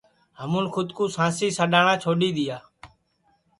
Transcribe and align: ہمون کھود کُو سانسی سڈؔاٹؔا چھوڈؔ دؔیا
ہمون 0.39 0.65
کھود 0.73 0.89
کُو 0.95 1.03
سانسی 1.15 1.47
سڈؔاٹؔا 1.57 1.93
چھوڈؔ 2.03 2.19
دؔیا 2.35 2.57